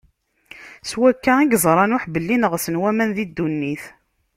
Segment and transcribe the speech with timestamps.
[0.89, 3.83] S wakka i yeẓra Nuḥ belli neɣsen waman di ddunit.